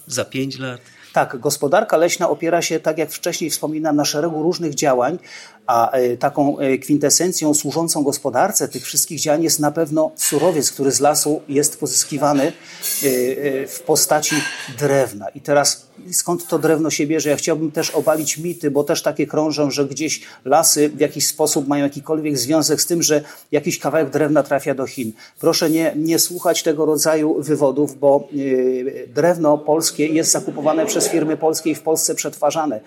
za 0.07 0.25
pięć 0.25 0.59
lat. 0.59 0.81
Tak, 1.13 1.41
gospodarka 1.41 1.97
leśna 1.97 2.29
opiera 2.29 2.63
się, 2.63 2.81
tak 2.81 2.99
jak 2.99 3.11
wcześniej 3.11 3.51
wspominałem, 3.51 3.97
na 3.97 4.05
szeregu 4.05 4.43
różnych 4.43 4.75
działań, 4.75 5.19
A 5.67 5.91
e, 5.91 6.17
taką 6.17 6.59
e, 6.59 6.79
kwintesencją 6.79 7.55
służącą 7.55 8.03
gospodarce 8.03 8.69
tych 8.69 8.85
wszystkich 8.85 9.21
działań 9.21 9.43
jest 9.43 9.61
na 9.61 9.73
pewno 9.73 10.13
surowiec, 10.17 10.71
który 10.71 10.93
z 10.93 11.01
lasu 11.01 11.43
jest 11.49 11.81
pozyskiwany 11.81 12.43
e, 12.43 12.53
w 13.67 13.83
postaci 13.87 14.37
drewna. 14.79 15.29
I 15.29 15.41
teraz 15.41 15.87
skąd 16.13 16.47
to 16.47 16.59
drewno 16.59 16.91
się 16.91 17.07
bierze? 17.07 17.31
Ja 17.31 17.37
chciałbym 17.37 17.71
też 17.71 17.91
obalić 17.91 18.39
mity, 18.39 18.71
bo 18.71 18.85
też 18.85 19.03
takie 19.03 19.27
krążą, 19.27 19.71
że 19.71 19.85
gdzieś 19.85 20.21
lasy 20.45 20.89
w 20.89 21.01
jakiś 21.01 21.27
sposób 21.27 21.69
mają 21.69 21.85
jakikolwiek 21.85 22.39
związek 22.39 22.81
z 22.81 22.87
tym, 22.87 23.03
że 23.03 23.23
jakiś 23.53 23.79
kawałek 23.79 24.11
drewna 24.11 24.43
trafia 24.43 24.75
do 24.75 24.87
Chin. 24.87 25.13
Proszę 25.41 25.71
nie, 25.71 25.93
nie 25.97 26.19
słuchać 26.19 26.63
tego 26.63 26.87
rodzaju 26.87 27.43
wywodów, 27.43 27.99
bo 27.99 28.29
drewno 29.15 29.59
polskie 29.59 30.07
jest 30.07 30.31
zakupowane 30.31 30.87
przez 30.87 31.09
firmy 31.09 31.37
polskie 31.37 31.71
i 31.71 31.75
w 31.75 31.83
Polsce 31.83 32.15
przetwarzane. 32.15 32.81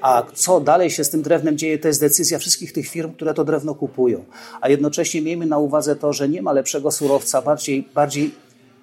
A 0.00 0.22
co 0.34 0.60
dalej 0.60 0.90
się 0.90 1.04
z 1.04 1.10
tym 1.10 1.22
drewnem 1.22 1.58
dzieje, 1.58 1.78
to 1.78 1.88
jest 1.88 2.00
decyzja 2.00 2.38
wszystkich 2.38 2.72
tych 2.72 2.88
firm, 2.88 3.12
które 3.12 3.34
to 3.34 3.44
drewno 3.44 3.74
kupują. 3.74 4.24
A 4.60 4.68
jednocześnie 4.68 5.22
miejmy 5.22 5.46
na 5.46 5.58
uwadze 5.58 5.96
to, 5.96 6.12
że 6.12 6.28
nie 6.28 6.42
ma 6.42 6.52
lepszego 6.52 6.90
surowca, 6.90 7.42
bardziej, 7.42 7.88
bardziej 7.94 8.34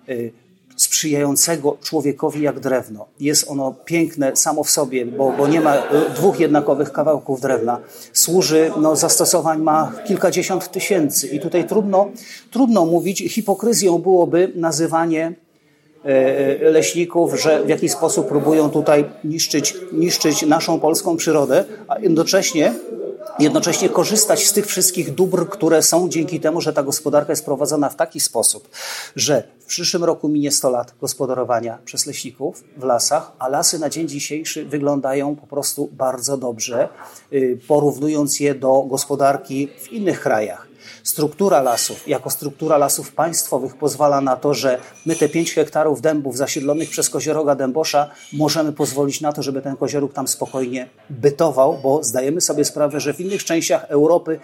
yy, 0.07 0.31
sprzyjającego 0.75 1.77
człowiekowi 1.83 2.41
jak 2.41 2.59
drewno. 2.59 3.05
Jest 3.19 3.47
ono 3.47 3.75
piękne 3.85 4.35
samo 4.35 4.63
w 4.63 4.69
sobie, 4.69 5.05
bo, 5.05 5.31
bo 5.31 5.47
nie 5.47 5.61
ma 5.61 5.77
y, 5.77 5.79
dwóch 6.15 6.39
jednakowych 6.39 6.91
kawałków 6.91 7.41
drewna. 7.41 7.79
Służy, 8.13 8.71
no, 8.81 8.95
zastosowań 8.95 9.61
ma 9.61 9.91
kilkadziesiąt 10.07 10.71
tysięcy 10.71 11.27
i 11.27 11.39
tutaj 11.39 11.67
trudno, 11.67 12.11
trudno 12.51 12.85
mówić, 12.85 13.19
hipokryzją 13.19 13.97
byłoby 13.97 14.51
nazywanie 14.55 15.33
leśników, 16.61 17.41
że 17.41 17.63
w 17.63 17.69
jakiś 17.69 17.91
sposób 17.91 18.27
próbują 18.27 18.69
tutaj 18.69 19.05
niszczyć, 19.23 19.75
niszczyć 19.91 20.41
naszą 20.41 20.79
polską 20.79 21.17
przyrodę, 21.17 21.65
a 21.87 21.99
jednocześnie 21.99 22.73
jednocześnie 23.39 23.89
korzystać 23.89 24.47
z 24.47 24.53
tych 24.53 24.65
wszystkich 24.65 25.13
dóbr, 25.13 25.49
które 25.49 25.81
są 25.81 26.09
dzięki 26.09 26.39
temu, 26.39 26.61
że 26.61 26.73
ta 26.73 26.83
gospodarka 26.83 27.31
jest 27.31 27.45
prowadzona 27.45 27.89
w 27.89 27.95
taki 27.95 28.19
sposób, 28.19 28.69
że 29.15 29.43
w 29.59 29.65
przyszłym 29.65 30.03
roku 30.03 30.29
minie 30.29 30.51
100 30.51 30.69
lat 30.69 30.93
gospodarowania 31.01 31.77
przez 31.85 32.05
leśników 32.05 32.63
w 32.77 32.83
lasach, 32.83 33.31
a 33.39 33.47
lasy 33.47 33.79
na 33.79 33.89
dzień 33.89 34.07
dzisiejszy 34.07 34.65
wyglądają 34.65 35.35
po 35.35 35.47
prostu 35.47 35.89
bardzo 35.91 36.37
dobrze, 36.37 36.89
y, 37.33 37.59
porównując 37.67 38.39
je 38.39 38.55
do 38.55 38.81
gospodarki 38.81 39.69
w 39.79 39.91
innych 39.91 40.19
krajach. 40.21 40.72
Struktura 41.03 41.61
lasów, 41.61 42.07
jako 42.07 42.29
struktura 42.29 42.77
lasów 42.77 43.11
państwowych 43.11 43.75
pozwala 43.77 44.21
na 44.21 44.35
to, 44.35 44.53
że 44.53 44.79
my 45.05 45.15
te 45.15 45.29
5 45.29 45.53
hektarów 45.53 46.01
dębów 46.01 46.37
zasiedlonych 46.37 46.89
przez 46.89 47.09
kozioroga 47.09 47.55
dębosza 47.55 48.09
możemy 48.33 48.73
pozwolić 48.73 49.21
na 49.21 49.33
to, 49.33 49.43
żeby 49.43 49.61
ten 49.61 49.75
kozioróg 49.75 50.13
tam 50.13 50.27
spokojnie 50.27 50.89
bytował, 51.09 51.79
bo 51.83 52.03
zdajemy 52.03 52.41
sobie 52.41 52.65
sprawę, 52.65 52.99
że 52.99 53.13
w 53.13 53.19
innych 53.19 53.43
częściach 53.43 53.85
Europy 53.89 54.39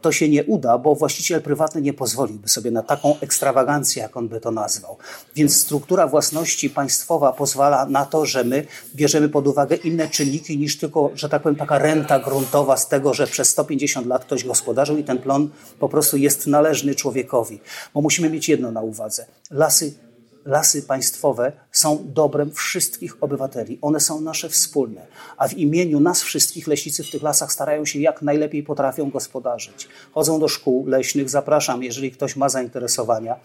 to 0.00 0.12
się 0.12 0.28
nie 0.28 0.44
uda, 0.44 0.78
bo 0.78 0.94
właściciel 0.94 1.42
prywatny 1.42 1.82
nie 1.82 1.92
pozwoliłby 1.92 2.48
sobie 2.48 2.70
na 2.70 2.82
taką 2.82 3.20
ekstrawagancję, 3.20 4.02
jak 4.02 4.16
on 4.16 4.28
by 4.28 4.40
to 4.40 4.50
nazwał. 4.50 4.96
Więc 5.34 5.56
struktura 5.56 6.06
własności 6.06 6.70
państwowa 6.70 7.32
pozwala 7.32 7.86
na 7.86 8.06
to, 8.06 8.26
że 8.26 8.44
my 8.44 8.66
bierzemy 8.94 9.28
pod 9.28 9.46
uwagę 9.46 9.76
inne 9.76 10.08
czynniki 10.08 10.58
niż 10.58 10.78
tylko, 10.78 11.10
że 11.14 11.28
tak 11.28 11.42
powiem, 11.42 11.56
taka 11.56 11.78
renta 11.78 12.18
gruntowa 12.18 12.76
z 12.76 12.88
tego, 12.88 13.14
że 13.14 13.26
przez 13.26 13.48
150 13.48 14.06
lat 14.06 14.24
ktoś 14.24 14.44
gospodarzył 14.44 14.96
i 14.96 15.04
ten 15.04 15.18
plon 15.18 15.50
po 15.78 15.88
prostu 15.88 16.16
jest 16.16 16.46
należny 16.46 16.94
człowiekowi. 16.94 17.60
Bo 17.94 18.00
musimy 18.00 18.30
mieć 18.30 18.48
jedno 18.48 18.72
na 18.72 18.80
uwadze. 18.80 19.26
Lasy 19.50 19.94
lasy 20.44 20.82
państwowe 20.82 21.52
są 21.72 21.98
dobrem 22.04 22.50
wszystkich 22.50 23.16
obywateli. 23.20 23.78
One 23.82 24.00
są 24.00 24.20
nasze 24.20 24.48
wspólne. 24.48 25.06
A 25.36 25.48
w 25.48 25.52
imieniu 25.52 26.00
nas 26.00 26.22
wszystkich 26.22 26.66
leśnicy 26.66 27.04
w 27.04 27.10
tych 27.10 27.22
lasach 27.22 27.52
starają 27.52 27.84
się 27.84 27.98
jak 27.98 28.22
najlepiej 28.22 28.62
potrafią 28.62 29.10
gospodarzyć. 29.10 29.88
Chodzą 30.12 30.40
do 30.40 30.48
szkół 30.48 30.86
leśnych. 30.86 31.30
Zapraszam, 31.30 31.82
jeżeli 31.82 32.10
ktoś 32.10 32.36
ma 32.36 32.48
zainteresowania, 32.48 33.36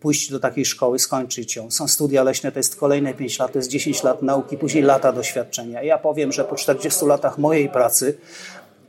pójść 0.00 0.30
do 0.30 0.40
takiej 0.40 0.64
szkoły, 0.64 0.98
skończyć 0.98 1.56
ją. 1.56 1.70
Są 1.70 1.88
studia 1.88 2.22
leśne, 2.22 2.52
to 2.52 2.58
jest 2.58 2.76
kolejne 2.76 3.14
5 3.14 3.38
lat, 3.38 3.52
to 3.52 3.58
jest 3.58 3.70
10 3.70 4.02
lat 4.02 4.22
nauki, 4.22 4.56
później 4.56 4.82
lata 4.82 5.12
doświadczenia. 5.12 5.82
Ja 5.82 5.98
powiem, 5.98 6.32
że 6.32 6.44
po 6.44 6.56
40 6.56 7.04
latach 7.06 7.38
mojej 7.38 7.68
pracy 7.68 8.18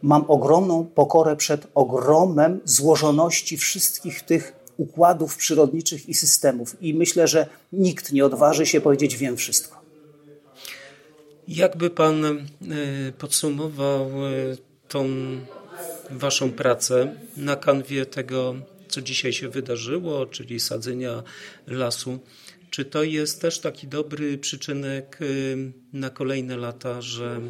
mam 0.02 0.26
ogromną 0.28 0.86
pokorę 0.86 1.36
przed 1.36 1.68
ogromem 1.76 2.60
złożoności 2.66 3.58
wszystkich 3.58 4.22
tych 4.22 4.57
układów 4.78 5.38
przyrodniczych 5.38 6.10
i 6.10 6.14
systemów. 6.14 6.82
I 6.82 6.94
myślę, 6.94 7.28
że 7.28 7.48
nikt 7.74 8.12
nie 8.12 8.26
odważy 8.26 8.66
się 8.66 8.82
powiedzieć: 8.82 9.18
Wiem 9.18 9.38
wszystko. 9.38 9.82
Jakby 11.48 11.90
Pan 11.90 12.26
e, 12.26 12.36
podsumował 13.18 14.26
e, 14.26 14.58
tą 14.88 15.08
Waszą 16.10 16.52
pracę 16.52 17.16
na 17.38 17.56
kanwie 17.56 18.06
tego, 18.06 18.56
co 18.88 19.02
dzisiaj 19.02 19.34
się 19.34 19.50
wydarzyło, 19.50 20.26
czyli 20.26 20.60
sadzenia 20.60 21.24
lasu? 21.68 22.20
Czy 22.70 22.86
to 22.86 23.04
jest 23.04 23.42
też 23.42 23.60
taki 23.60 23.88
dobry 23.88 24.38
przyczynek 24.38 25.20
e, 25.22 25.26
na 25.94 26.10
kolejne 26.10 26.58
lata, 26.58 27.02
że 27.02 27.42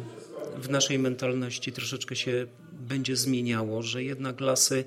w 0.56 0.70
naszej 0.70 0.98
mentalności 0.98 1.72
troszeczkę 1.72 2.16
się 2.16 2.46
będzie 2.78 3.16
zmieniało, 3.16 3.82
że 3.82 4.04
jednak 4.04 4.40
lasy 4.40 4.84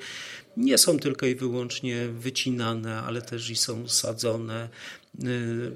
nie 0.57 0.77
są 0.77 0.99
tylko 0.99 1.25
i 1.25 1.35
wyłącznie 1.35 2.07
wycinane, 2.07 3.01
ale 3.01 3.21
też 3.21 3.49
i 3.49 3.55
są 3.55 3.87
sadzone. 3.87 4.69
Y, 5.23 5.71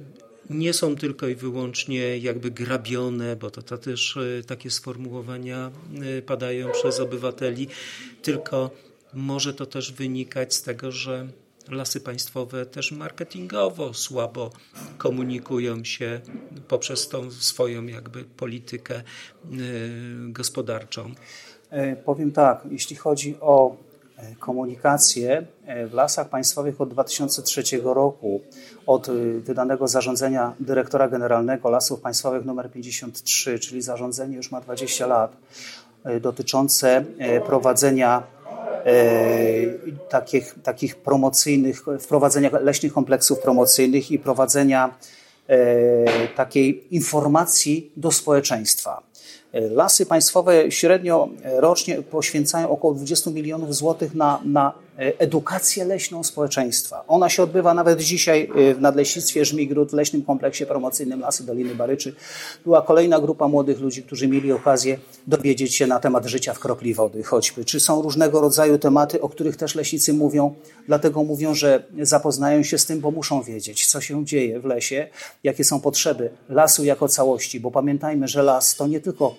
nie 0.49 0.73
są 0.73 0.95
tylko 0.95 1.27
i 1.27 1.35
wyłącznie 1.35 2.17
jakby 2.17 2.51
grabione, 2.51 3.35
bo 3.35 3.51
to, 3.51 3.61
to 3.61 3.77
też 3.77 4.15
y, 4.15 4.43
takie 4.47 4.71
sformułowania 4.71 5.71
y, 6.17 6.21
padają 6.21 6.71
przez 6.71 6.99
obywateli, 6.99 7.67
tylko 8.21 8.71
może 9.13 9.53
to 9.53 9.65
też 9.65 9.91
wynikać 9.91 10.55
z 10.55 10.61
tego, 10.61 10.91
że 10.91 11.27
lasy 11.69 12.01
państwowe 12.01 12.65
też 12.65 12.91
marketingowo 12.91 13.93
słabo 13.93 14.51
komunikują 14.97 15.83
się 15.83 16.21
poprzez 16.67 17.07
tą 17.07 17.31
swoją 17.31 17.85
jakby 17.85 18.23
politykę 18.23 19.03
gospodarczą. 20.27 21.15
E, 21.69 21.95
powiem 21.95 22.31
tak, 22.31 22.61
jeśli 22.71 22.95
chodzi 22.95 23.37
o 23.41 23.75
e, 24.17 24.35
komunikację 24.35 25.45
e, 25.65 25.87
w 25.87 25.93
lasach 25.93 26.29
państwowych 26.29 26.81
od 26.81 26.89
2003 26.89 27.63
roku, 27.83 28.41
od 28.87 29.07
wydanego 29.39 29.87
zarządzenia 29.87 30.53
dyrektora 30.59 31.07
generalnego 31.07 31.69
Lasów 31.69 32.01
Państwowych 32.01 32.47
nr 32.47 32.71
53, 32.71 33.59
czyli 33.59 33.81
zarządzenie 33.81 34.35
już 34.35 34.51
ma 34.51 34.61
20 34.61 35.07
lat, 35.07 35.37
dotyczące 36.21 37.05
prowadzenia 37.45 38.23
takich, 40.09 40.55
takich 40.63 40.95
promocyjnych, 40.95 41.85
wprowadzenia 41.99 42.49
leśnych 42.61 42.93
kompleksów 42.93 43.39
promocyjnych 43.39 44.11
i 44.11 44.19
prowadzenia 44.19 44.97
takiej 46.35 46.95
informacji 46.95 47.91
do 47.97 48.11
społeczeństwa. 48.11 49.03
Lasy 49.55 50.05
państwowe 50.05 50.71
średnio 50.71 51.29
rocznie 51.43 52.01
poświęcają 52.01 52.69
około 52.69 52.93
20 52.93 53.31
milionów 53.31 53.75
złotych 53.75 54.15
na, 54.15 54.41
na 54.45 54.73
edukację 54.97 55.85
leśną 55.85 56.23
społeczeństwa. 56.23 57.03
Ona 57.07 57.29
się 57.29 57.43
odbywa 57.43 57.73
nawet 57.73 58.01
dzisiaj 58.01 58.49
w 58.75 58.81
Nadleśnictwie 58.81 59.45
Żmigród, 59.45 59.91
w 59.91 59.93
Leśnym 59.93 60.23
Kompleksie 60.23 60.65
Promocyjnym 60.65 61.19
Lasy 61.19 61.45
Doliny 61.45 61.75
Baryczy. 61.75 62.15
Była 62.63 62.81
kolejna 62.81 63.19
grupa 63.19 63.47
młodych 63.47 63.79
ludzi, 63.79 64.03
którzy 64.03 64.27
mieli 64.27 64.51
okazję 64.51 64.97
dowiedzieć 65.27 65.75
się 65.75 65.87
na 65.87 65.99
temat 65.99 66.25
życia 66.25 66.53
w 66.53 66.59
kropli 66.59 66.93
wody 66.93 67.23
choćby. 67.23 67.65
Czy 67.65 67.79
są 67.79 68.01
różnego 68.01 68.41
rodzaju 68.41 68.77
tematy, 68.77 69.21
o 69.21 69.29
których 69.29 69.55
też 69.55 69.75
leśnicy 69.75 70.13
mówią, 70.13 70.55
dlatego 70.87 71.23
mówią, 71.23 71.53
że 71.53 71.83
zapoznają 72.01 72.63
się 72.63 72.77
z 72.77 72.85
tym, 72.85 72.99
bo 72.99 73.11
muszą 73.11 73.41
wiedzieć, 73.41 73.87
co 73.87 74.01
się 74.01 74.25
dzieje 74.25 74.59
w 74.59 74.65
lesie, 74.65 75.07
jakie 75.43 75.63
są 75.63 75.81
potrzeby 75.81 76.29
lasu 76.49 76.83
jako 76.83 77.07
całości, 77.07 77.59
bo 77.59 77.71
pamiętajmy, 77.71 78.27
że 78.27 78.43
las 78.43 78.75
to 78.75 78.87
nie 78.87 78.99
tylko 78.99 79.35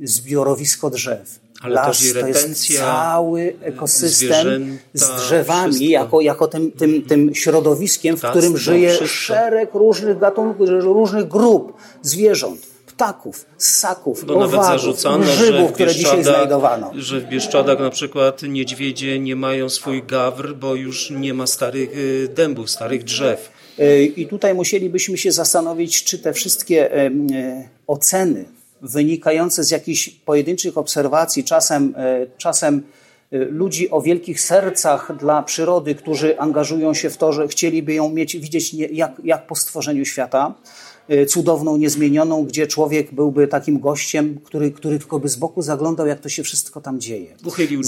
zbiorowisko 0.00 0.90
drzew. 0.90 1.40
Ale 1.62 1.74
Las 1.74 1.98
też 1.98 2.12
to 2.12 2.26
jest 2.26 2.76
cały 2.76 3.56
ekosystem 3.60 4.78
z 4.94 5.10
drzewami, 5.10 5.88
jako, 5.88 6.20
jako 6.20 6.48
tym, 6.48 6.72
tym, 6.72 7.02
tym 7.02 7.34
środowiskiem, 7.34 8.16
w 8.16 8.22
którym 8.22 8.56
żyje 8.56 8.88
wszystko. 8.88 9.08
szereg 9.08 9.74
różnych 9.74 10.18
gatunków, 10.18 10.68
różnych 10.68 11.28
grup 11.28 11.72
zwierząt 12.02 12.60
ptaków, 12.86 13.46
ssaków, 13.58 14.24
Bo 14.24 14.34
owadów, 14.34 14.52
nawet 14.52 14.66
zarzucano, 14.66 15.24
grzybów, 15.24 15.72
które 15.72 15.94
dzisiaj 15.94 16.24
znajdowano. 16.24 16.92
Że 16.94 17.20
w 17.20 17.24
Bieszczadach 17.28 17.78
na 17.80 17.90
przykład 17.90 18.42
niedźwiedzie 18.42 19.18
nie 19.18 19.36
mają 19.36 19.68
swój 19.68 20.02
gawr, 20.02 20.54
bo 20.54 20.74
już 20.74 21.10
nie 21.10 21.34
ma 21.34 21.46
starych 21.46 21.96
y, 21.96 22.28
dębów, 22.34 22.70
starych 22.70 23.04
drzew. 23.04 23.50
Y, 23.78 24.04
I 24.16 24.26
tutaj 24.26 24.54
musielibyśmy 24.54 25.18
się 25.18 25.32
zastanowić, 25.32 26.04
czy 26.04 26.18
te 26.18 26.32
wszystkie 26.32 27.06
y, 27.06 27.10
oceny 27.86 28.44
wynikające 28.82 29.64
z 29.64 29.70
jakichś 29.70 30.08
pojedynczych 30.08 30.78
obserwacji, 30.78 31.44
czasem, 31.44 31.94
e, 31.96 32.26
czasem 32.38 32.82
e, 33.32 33.38
ludzi 33.38 33.90
o 33.90 34.00
wielkich 34.00 34.40
sercach 34.40 35.16
dla 35.16 35.42
przyrody, 35.42 35.94
którzy 35.94 36.38
angażują 36.38 36.94
się 36.94 37.10
w 37.10 37.16
to, 37.16 37.32
że 37.32 37.48
chcieliby 37.48 37.94
ją 37.94 38.08
mieć, 38.08 38.36
widzieć 38.36 38.74
jak, 38.74 39.12
jak 39.24 39.46
po 39.46 39.54
stworzeniu 39.54 40.04
świata. 40.04 40.54
y, 41.10 41.26
cudowną, 41.26 41.76
niezmienioną, 41.76 42.44
gdzie 42.44 42.66
człowiek 42.66 43.14
byłby 43.14 43.48
takim 43.48 43.80
gościem, 43.80 44.40
który, 44.44 44.70
który 44.70 44.98
tylko 44.98 45.18
by 45.18 45.28
z 45.28 45.36
boku 45.36 45.62
zaglądał, 45.62 46.06
jak 46.06 46.20
to 46.20 46.28
się 46.28 46.42
wszystko 46.42 46.80
tam 46.80 47.00
dzieje. 47.00 47.36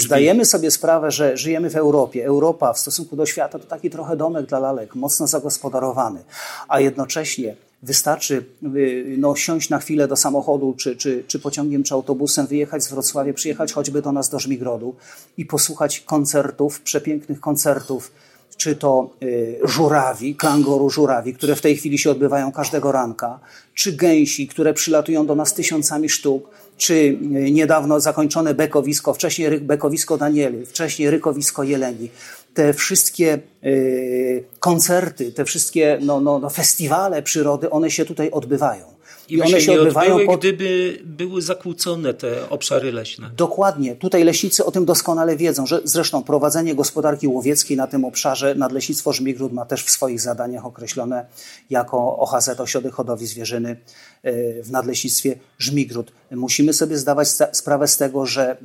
Zdajemy 0.04 0.44
sobie 0.44 0.70
sprawę, 0.70 1.11
że 1.11 1.37
żyjemy 1.37 1.70
w 1.70 1.76
Europie. 1.76 2.25
Europa 2.25 2.73
w 2.73 2.78
stosunku 2.78 3.16
do 3.16 3.26
świata 3.26 3.59
to 3.59 3.66
taki 3.66 3.90
trochę 3.90 4.16
domek 4.16 4.47
dla 4.47 4.59
lalek, 4.59 4.94
mocno 4.94 5.26
zagospodarowany, 5.26 6.25
a 6.68 6.80
jednocześnie 6.80 7.56
Wystarczy 7.82 8.44
y, 8.76 9.14
no, 9.18 9.37
siąść 9.37 9.70
na 9.70 9.78
chwilę 9.78 10.08
do 10.08 10.16
samochodu, 10.16 10.75
czy, 10.78 10.96
czy, 10.96 11.25
czy 11.26 11.38
pociągiem, 11.38 11.82
czy 11.82 11.94
autobusem, 11.94 12.46
wyjechać 12.46 12.84
z 12.84 12.90
Wrocławia, 12.90 13.32
przyjechać 13.32 13.72
choćby 13.72 14.02
do 14.02 14.12
nas 14.12 14.28
do 14.28 14.38
Żmigrodu 14.38 14.94
i 15.37 15.46
posłuchać 15.46 16.00
koncertów, 16.00 16.80
przepięknych 16.80 17.40
koncertów, 17.40 18.12
czy 18.56 18.76
to 18.76 19.10
y, 19.22 19.58
żurawi, 19.64 20.34
klangoru 20.34 20.90
żurawi, 20.90 21.34
które 21.34 21.56
w 21.56 21.60
tej 21.60 21.76
chwili 21.76 21.99
się 21.99 22.10
odbywają 22.10 22.52
każdego 22.52 22.92
ranka, 22.92 23.40
czy 23.75 23.92
gęsi, 23.92 24.46
które 24.46 24.75
przylatują 24.75 25.26
do 25.26 25.34
nas 25.34 25.54
tysiącami 25.54 26.08
sztuk, 26.08 26.49
czy 26.76 26.94
y, 26.94 27.18
niedawno 27.50 28.00
zakończone 28.00 28.54
bekowisko, 28.54 29.14
wcześniej 29.14 29.60
bekowisko 29.60 30.18
Danieli, 30.18 30.66
wcześniej 30.66 31.10
rykowisko 31.10 31.62
Jeleni 31.62 32.10
te 32.54 32.73
wszystkie 32.73 33.38
y, 33.64 34.45
koncerty, 34.59 35.33
te 35.33 35.45
wszystkie 35.45 35.99
no, 36.02 36.21
no, 36.21 36.38
no, 36.38 36.50
festiwale 36.50 37.23
przyrody, 37.23 37.71
one 37.71 37.90
się 37.90 38.04
tutaj 38.04 38.30
odbywają. 38.30 39.00
I, 39.30 39.34
I 39.34 39.42
one 39.42 39.50
się, 39.50 39.60
się 39.60 39.72
odbywają 39.72 40.10
odbyły, 40.10 40.26
pod... 40.26 40.40
gdyby 40.40 40.99
były 41.04 41.42
zakłócone 41.42 42.14
te 42.14 42.50
obszary 42.50 42.92
leśne. 42.92 43.30
Dokładnie. 43.37 43.96
Tutaj 43.96 44.25
leśnicy 44.25 44.64
o 44.64 44.70
tym 44.70 44.84
doskonale 44.84 45.37
wiedzą, 45.37 45.66
że 45.66 45.80
zresztą 45.84 46.22
prowadzenie 46.22 46.75
gospodarki 46.75 47.28
łowieckiej 47.28 47.76
na 47.76 47.87
tym 47.87 48.04
obszarze 48.04 48.54
Nadleśnictwo 48.54 49.12
Żmigród 49.12 49.52
ma 49.52 49.64
też 49.64 49.84
w 49.84 49.90
swoich 49.90 50.20
zadaniach 50.20 50.66
określone 50.66 51.26
jako 51.70 52.18
OHZ, 52.18 52.49
Ośrodek 52.60 52.92
Hodowli 52.92 53.26
Zwierzyny 53.26 53.76
e, 54.22 54.62
w 54.62 54.70
Nadleśnictwie 54.70 55.38
Żmigród. 55.58 56.12
Musimy 56.30 56.72
sobie 56.72 56.96
zdawać 56.96 57.28
sprawę 57.52 57.88
z 57.88 57.96
tego, 57.96 58.26
że 58.26 58.50
e, 58.50 58.56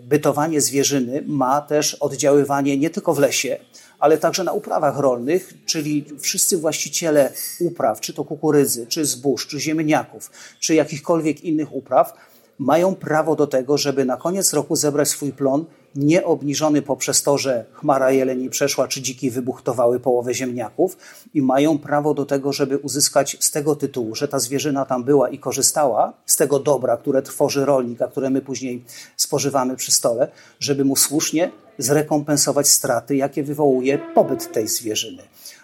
bytowanie 0.00 0.60
zwierzyny 0.60 1.22
ma 1.26 1.60
też 1.60 1.94
oddziaływanie 1.94 2.76
nie 2.76 2.90
tylko 2.90 3.14
w 3.14 3.18
lesie, 3.18 3.58
ale 4.00 4.18
także 4.18 4.44
na 4.44 4.52
uprawach 4.52 4.98
rolnych, 4.98 5.54
czyli 5.66 6.04
wszyscy 6.18 6.58
właściciele 6.58 7.32
upraw, 7.60 8.00
czy 8.00 8.14
to 8.14 8.24
kukurydzy, 8.24 8.86
czy 8.86 9.04
zbóż, 9.04 9.46
czy 9.46 9.60
ziemniaków, 9.60 10.30
czy 10.60 10.74
jakichkolwiek 10.74 11.44
innych 11.44 11.74
upraw, 11.74 12.12
mają 12.58 12.94
prawo 12.94 13.36
do 13.36 13.46
tego, 13.46 13.78
żeby 13.78 14.04
na 14.04 14.16
koniec 14.16 14.52
roku 14.52 14.76
zebrać 14.76 15.08
swój 15.08 15.32
plon 15.32 15.64
nie 15.94 16.24
obniżony 16.24 16.82
poprzez 16.82 17.22
to, 17.22 17.38
że 17.38 17.64
chmara 17.72 18.10
jeleni 18.10 18.50
przeszła, 18.50 18.88
czy 18.88 19.02
dziki 19.02 19.30
wybuchtowały 19.30 20.00
połowę 20.00 20.34
ziemniaków 20.34 20.96
i 21.34 21.42
mają 21.42 21.78
prawo 21.78 22.14
do 22.14 22.26
tego, 22.26 22.52
żeby 22.52 22.78
uzyskać 22.78 23.36
z 23.40 23.50
tego 23.50 23.76
tytułu, 23.76 24.14
że 24.14 24.28
ta 24.28 24.38
zwierzyna 24.38 24.84
tam 24.84 25.04
była 25.04 25.28
i 25.28 25.38
korzystała 25.38 26.12
z 26.26 26.36
tego 26.36 26.58
dobra, 26.58 26.96
które 26.96 27.22
tworzy 27.22 27.64
rolnik, 27.64 28.02
a 28.02 28.08
które 28.08 28.30
my 28.30 28.40
później 28.40 28.84
spożywamy 29.16 29.76
przy 29.76 29.92
stole, 29.92 30.28
żeby 30.60 30.84
mu 30.84 30.96
słusznie 30.96 31.50
zrekompensować 31.82 32.68
straty, 32.68 33.16
jakie 33.16 33.42
wywołuje 33.42 33.98
pobyt 34.14 34.52
tej 34.52 34.68
zwierzyny. 34.68 35.22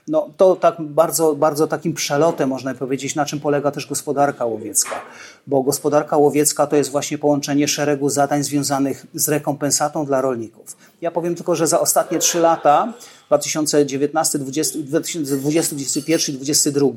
No, 0.08 0.28
to 0.37 0.56
tak 0.56 0.75
bardzo, 0.80 1.35
bardzo 1.35 1.66
takim 1.66 1.94
przelotem 1.94 2.49
można 2.49 2.75
powiedzieć, 2.75 3.14
na 3.14 3.25
czym 3.25 3.40
polega 3.40 3.70
też 3.70 3.87
gospodarka 3.87 4.44
łowiecka. 4.44 5.00
Bo 5.46 5.62
gospodarka 5.62 6.16
łowiecka 6.16 6.66
to 6.66 6.76
jest 6.76 6.90
właśnie 6.90 7.18
połączenie 7.18 7.68
szeregu 7.68 8.08
zadań 8.10 8.42
związanych 8.42 9.06
z 9.14 9.28
rekompensatą 9.28 10.06
dla 10.06 10.20
rolników. 10.20 10.76
Ja 11.00 11.10
powiem 11.10 11.34
tylko, 11.34 11.54
że 11.54 11.66
za 11.66 11.80
ostatnie 11.80 12.18
trzy 12.18 12.40
lata 12.40 12.92
2019, 13.26 14.38
2020, 14.38 15.76
2021 15.76 16.36
2022 16.36 16.88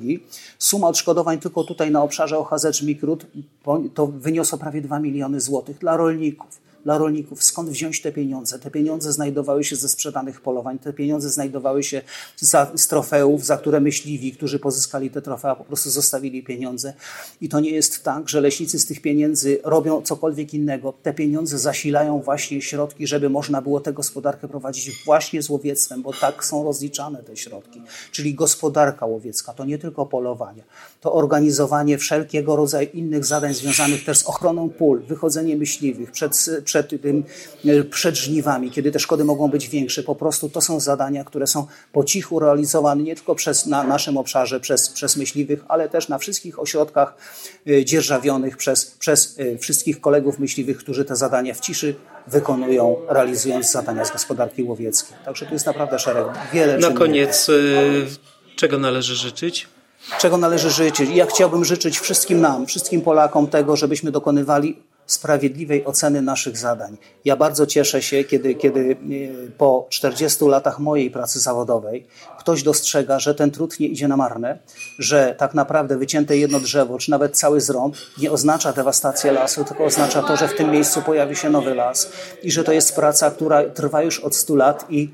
suma 0.59 0.87
odszkodowań 0.87 1.39
tylko 1.39 1.63
tutaj 1.63 1.91
na 1.91 2.03
obszarze 2.03 2.37
OHZ 2.37 2.81
Mikrut 2.81 3.25
to 3.93 4.07
wyniosła 4.07 4.57
prawie 4.57 4.81
2 4.81 4.99
miliony 4.99 5.41
złotych 5.41 5.77
dla 5.77 5.97
rolników 5.97 6.69
dla 6.83 6.97
rolników, 6.97 7.43
skąd 7.43 7.69
wziąć 7.69 8.01
te 8.01 8.11
pieniądze. 8.11 8.59
Te 8.59 8.71
pieniądze 8.71 9.13
znajdowały 9.13 9.63
się 9.63 9.75
ze 9.75 9.89
sprzedanych 9.89 10.41
polowań, 10.41 10.79
te 10.79 10.93
pieniądze 10.93 11.29
znajdowały 11.29 11.83
się 11.83 12.01
za, 12.37 12.71
z 12.75 12.87
trofeów, 12.87 13.45
za 13.45 13.57
które 13.57 13.79
myśliwi, 13.79 14.31
którzy 14.31 14.59
pozyskali 14.59 15.09
te 15.09 15.21
trofea, 15.21 15.55
po 15.55 15.63
prostu 15.63 15.89
zostawili 15.89 16.43
pieniądze. 16.43 16.93
I 17.41 17.49
to 17.49 17.59
nie 17.59 17.71
jest 17.71 18.03
tak, 18.03 18.29
że 18.29 18.38
leśnicy 18.39 18.79
z 18.79 18.85
tych 18.85 19.01
pieniędzy 19.01 19.59
robią 19.63 20.01
cokolwiek 20.01 20.53
innego. 20.53 20.93
Te 21.03 21.13
pieniądze 21.13 21.59
zasilają 21.59 22.21
właśnie 22.21 22.61
środki, 22.61 23.07
żeby 23.07 23.29
można 23.29 23.61
było 23.61 23.79
tę 23.79 23.93
gospodarkę 23.93 24.47
prowadzić 24.47 24.91
właśnie 25.05 25.41
z 25.41 25.49
łowiectwem, 25.49 26.01
bo 26.01 26.13
tak 26.13 26.45
są 26.45 26.63
rozliczane 26.63 27.23
te 27.23 27.37
środki. 27.37 27.81
Czyli 28.11 28.33
gospodarka 28.33 29.05
łowiecka 29.05 29.53
to 29.53 29.65
nie 29.65 29.77
tylko 29.77 30.05
polowanie, 30.05 30.63
to 31.01 31.13
organizowanie 31.13 31.97
wszelkiego 31.97 32.55
rodzaju 32.55 32.89
innych 32.93 33.25
zadań 33.25 33.53
związanych 33.53 34.05
też 34.05 34.17
z 34.17 34.23
ochroną 34.23 34.69
pól, 34.69 35.01
wychodzenie 35.01 35.57
myśliwych 35.57 36.11
przed 36.11 36.49
przed, 36.63 37.01
tym, 37.01 37.23
e, 37.65 37.83
przed 37.83 38.15
żniwami, 38.15 38.71
kiedy 38.71 38.91
te 38.91 38.99
szkody 38.99 39.23
mogą 39.23 39.47
być 39.47 39.69
większe. 39.69 40.03
Po 40.03 40.15
prostu 40.15 40.49
to 40.49 40.61
są 40.61 40.79
zadania, 40.79 41.23
które 41.23 41.47
są 41.47 41.67
po 41.93 42.03
cichu 42.03 42.39
realizowane 42.39 43.03
nie 43.03 43.15
tylko 43.15 43.35
przez, 43.35 43.65
na 43.65 43.83
naszym 43.83 44.17
obszarze 44.17 44.59
przez, 44.59 44.89
przez 44.89 45.17
myśliwych, 45.17 45.65
ale 45.67 45.89
też 45.89 46.09
na 46.09 46.17
wszystkich 46.17 46.59
ośrodkach 46.59 47.17
e, 47.67 47.85
przez, 48.57 48.85
przez 48.85 49.39
e, 49.39 49.57
wszystkich 49.57 50.01
kolegów 50.01 50.39
myśliwych, 50.39 50.77
którzy 50.77 51.05
te 51.05 51.15
zadania 51.15 51.53
w 51.53 51.59
ciszy 51.59 51.95
wykonują, 52.27 52.95
realizując 53.09 53.71
zadania 53.71 54.05
z 54.05 54.11
gospodarki 54.11 54.63
łowieckiej. 54.63 55.17
Także 55.25 55.45
tu 55.45 55.53
jest 55.53 55.65
naprawdę 55.65 55.99
szereg, 55.99 56.25
wiele 56.53 56.77
Na 56.77 56.91
koniec, 56.91 57.47
czego 58.55 58.79
należy 58.79 59.15
życzyć? 59.15 59.67
Czego 60.19 60.37
należy 60.37 60.69
życzyć? 60.69 61.09
Ja 61.09 61.25
chciałbym 61.25 61.65
życzyć 61.65 61.99
wszystkim 61.99 62.41
nam, 62.41 62.65
wszystkim 62.65 63.01
Polakom 63.01 63.47
tego, 63.47 63.75
żebyśmy 63.75 64.11
dokonywali 64.11 64.77
sprawiedliwej 65.11 65.85
oceny 65.85 66.21
naszych 66.21 66.57
zadań. 66.57 66.97
Ja 67.25 67.35
bardzo 67.35 67.65
cieszę 67.65 68.01
się, 68.01 68.23
kiedy, 68.23 68.55
kiedy 68.55 68.91
e, 68.91 69.51
po 69.57 69.87
40 69.89 70.45
latach 70.45 70.79
mojej 70.79 71.11
pracy 71.11 71.39
zawodowej 71.39 72.07
ktoś 72.39 72.63
dostrzega, 72.63 73.19
że 73.19 73.35
ten 73.35 73.51
trud 73.51 73.79
nie 73.79 73.87
idzie 73.87 74.07
na 74.07 74.17
marne, 74.17 74.59
że 74.99 75.35
tak 75.37 75.53
naprawdę 75.53 75.97
wycięte 75.97 76.37
jedno 76.37 76.59
drzewo, 76.59 76.97
czy 76.97 77.11
nawet 77.11 77.37
cały 77.37 77.61
zrąb 77.61 77.95
nie 78.17 78.31
oznacza 78.31 78.73
dewastacji 78.73 79.29
lasu, 79.29 79.65
tylko 79.65 79.85
oznacza 79.85 80.23
to, 80.23 80.37
że 80.37 80.47
w 80.47 80.55
tym 80.55 80.71
miejscu 80.71 81.01
pojawi 81.01 81.35
się 81.35 81.49
nowy 81.49 81.75
las 81.75 82.11
i 82.43 82.51
że 82.51 82.63
to 82.63 82.71
jest 82.71 82.95
praca, 82.95 83.31
która 83.31 83.69
trwa 83.69 84.03
już 84.03 84.19
od 84.19 84.35
100 84.35 84.55
lat 84.55 84.85
i 84.89 85.09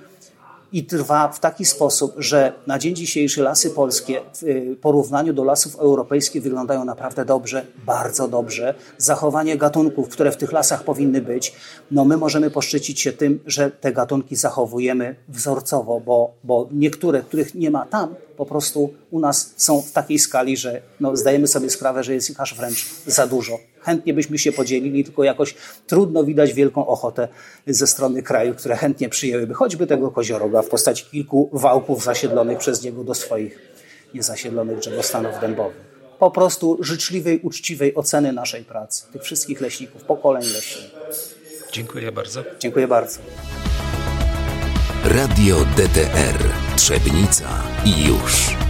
i 0.75 0.83
trwa 0.83 1.27
w 1.27 1.39
taki 1.39 1.65
sposób, 1.65 2.13
że 2.17 2.53
na 2.67 2.79
dzień 2.79 2.95
dzisiejszy 2.95 3.41
lasy 3.41 3.69
polskie 3.69 4.21
w 4.33 4.43
y, 4.43 4.77
porównaniu 4.81 5.33
do 5.33 5.43
lasów 5.43 5.75
europejskich 5.75 6.43
wyglądają 6.43 6.85
naprawdę 6.85 7.25
dobrze, 7.25 7.65
bardzo 7.85 8.27
dobrze. 8.27 8.73
Zachowanie 8.97 9.57
gatunków, 9.57 10.09
które 10.09 10.31
w 10.31 10.38
tych 10.38 10.51
lasach 10.51 10.83
powinny 10.83 11.21
być, 11.21 11.53
no 11.91 12.05
my 12.05 12.17
możemy 12.17 12.51
poszczycić 12.51 13.01
się 13.01 13.13
tym, 13.13 13.39
że 13.45 13.71
te 13.71 13.93
gatunki 13.93 14.35
zachowujemy 14.35 15.15
wzorcowo, 15.27 15.99
bo, 15.99 16.33
bo 16.43 16.67
niektóre, 16.71 17.21
których 17.21 17.55
nie 17.55 17.71
ma 17.71 17.85
tam, 17.85 18.15
po 18.38 18.45
prostu 18.45 18.93
u 19.11 19.19
nas 19.19 19.53
są 19.57 19.81
w 19.81 19.91
takiej 19.91 20.19
skali, 20.19 20.57
że 20.57 20.81
no, 20.99 21.17
zdajemy 21.17 21.47
sobie 21.47 21.69
sprawę, 21.69 22.03
że 22.03 22.13
jest 22.13 22.29
ich 22.29 22.41
aż 22.41 22.55
wręcz 22.55 22.85
za 23.07 23.27
dużo. 23.27 23.57
Chętnie 23.86 24.13
byśmy 24.13 24.38
się 24.38 24.52
podzielili, 24.52 25.04
tylko 25.04 25.24
jakoś 25.24 25.56
trudno 25.88 26.24
widać 26.24 26.54
wielką 26.54 26.88
ochotę 26.88 27.28
ze 27.67 27.88
strony 27.88 28.24
kraju, 28.24 28.56
które 28.56 28.76
chętnie 28.76 29.10
przyjęłyby 29.10 29.54
choćby 29.54 29.88
tego 29.88 30.12
kozioroga 30.12 30.62
w 30.62 30.67
postaci 30.67 31.06
kilku 31.06 31.50
wałków 31.54 32.04
zasiedlonych 32.04 32.58
przez 32.58 32.84
niego 32.84 33.04
do 33.04 33.13
swoich 33.13 33.60
niezasiedlonych 34.13 34.80
drzewostanów 34.80 35.39
dębowych. 35.41 35.95
Po 36.19 36.32
prostu 36.32 36.78
życzliwej, 36.82 37.39
uczciwej 37.43 37.95
oceny 37.95 38.34
naszej 38.34 38.63
pracy, 38.63 39.04
tych 39.12 39.24
wszystkich 39.24 39.62
leśników, 39.62 40.04
pokoleń 40.04 40.43
leśnych. 40.43 40.91
Dziękuję 41.71 42.12
bardzo. 42.12 42.43
Dziękuję 42.60 42.88
bardzo. 42.88 43.19
Radio 45.04 45.56
DTR 45.78 46.39
Trzebnica 46.76 47.63
i 47.86 48.06
już. 48.06 48.64